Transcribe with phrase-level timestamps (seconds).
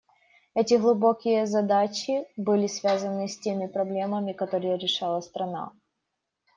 [0.55, 5.73] Эти глубокие задачи были связаны с теми проблемами, которые решала страна.